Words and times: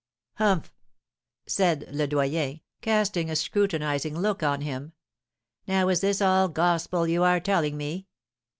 'Humph!' 0.39 0.73
said 1.45 1.85
Le 1.91 2.07
Doyen, 2.07 2.61
casting 2.81 3.29
a 3.29 3.35
scrutinising 3.35 4.17
look 4.17 4.41
on 4.41 4.61
him; 4.61 4.93
'now 5.67 5.89
is 5.89 6.01
this 6.01 6.23
all 6.23 6.47
gospel 6.47 7.07
you 7.07 7.21
are 7.21 7.39
telling 7.39 7.77
me? 7.77 8.07